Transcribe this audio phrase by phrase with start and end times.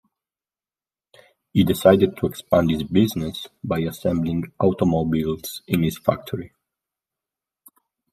[1.53, 6.53] He decided to expand his business by assembling automobiles in his factory.